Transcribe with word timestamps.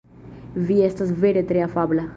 Vi 0.71 0.77
estas 0.87 1.13
vere 1.27 1.47
tre 1.53 1.67
afabla. 1.69 2.09